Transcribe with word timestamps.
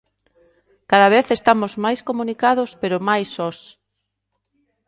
Cada 0.91 1.07
vez 1.15 1.25
estamos 1.31 1.71
máis 1.83 1.99
comunicados 2.09 2.69
pero 2.81 3.05
máis 3.09 3.27
sós. 3.37 3.57